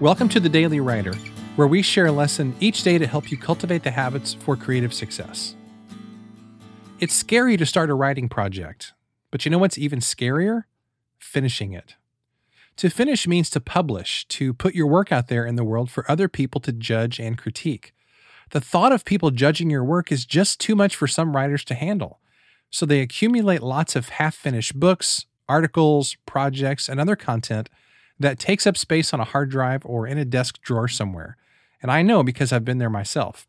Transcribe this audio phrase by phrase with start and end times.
[0.00, 1.12] Welcome to the Daily Writer,
[1.56, 4.94] where we share a lesson each day to help you cultivate the habits for creative
[4.94, 5.54] success.
[7.00, 8.94] It's scary to start a writing project,
[9.30, 10.62] but you know what's even scarier?
[11.18, 11.96] Finishing it.
[12.76, 16.10] To finish means to publish, to put your work out there in the world for
[16.10, 17.92] other people to judge and critique.
[18.52, 21.74] The thought of people judging your work is just too much for some writers to
[21.74, 22.20] handle.
[22.70, 27.68] So they accumulate lots of half finished books, articles, projects, and other content
[28.20, 31.36] that takes up space on a hard drive or in a desk drawer somewhere.
[31.82, 33.48] And I know because I've been there myself.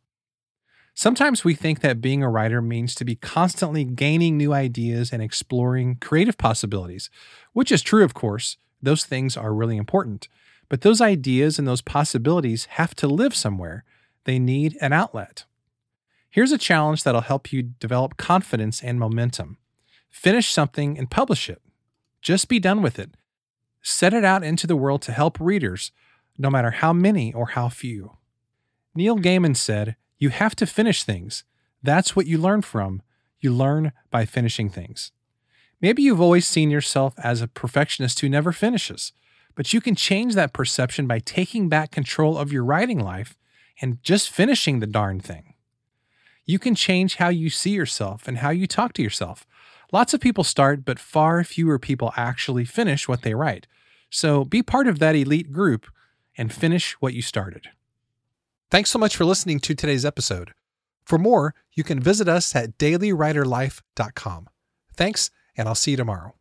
[0.93, 5.21] Sometimes we think that being a writer means to be constantly gaining new ideas and
[5.21, 7.09] exploring creative possibilities,
[7.53, 8.57] which is true, of course.
[8.81, 10.27] Those things are really important.
[10.69, 13.83] But those ideas and those possibilities have to live somewhere.
[14.23, 15.45] They need an outlet.
[16.29, 19.57] Here's a challenge that'll help you develop confidence and momentum.
[20.09, 21.61] Finish something and publish it.
[22.21, 23.11] Just be done with it.
[23.81, 25.91] Set it out into the world to help readers,
[26.37, 28.17] no matter how many or how few.
[28.93, 31.43] Neil Gaiman said, You have to finish things.
[31.81, 33.01] That's what you learn from.
[33.39, 35.11] You learn by finishing things.
[35.81, 39.13] Maybe you've always seen yourself as a perfectionist who never finishes,
[39.55, 43.35] but you can change that perception by taking back control of your writing life
[43.81, 45.55] and just finishing the darn thing.
[46.45, 49.47] You can change how you see yourself and how you talk to yourself.
[49.91, 53.67] Lots of people start, but far fewer people actually finish what they write.
[54.09, 55.87] So be part of that elite group
[56.37, 57.67] and finish what you started.
[58.69, 60.53] Thanks so much for listening to today's episode.
[61.03, 64.47] For more, you can visit us at dailywriterlife.com.
[64.95, 66.40] Thanks, and I'll see you tomorrow.